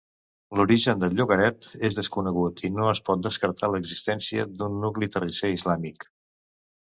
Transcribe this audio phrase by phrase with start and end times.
[0.59, 6.09] L'origen del llogaret és desconegut i no es pot descartar l'existència d'un nucli terrisser islàmic.